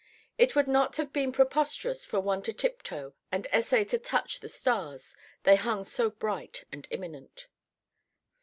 [0.39, 4.49] It would not have been preposterous for one to tiptoe and essay to touch the
[4.49, 7.45] stars, they hung so bright and imminent.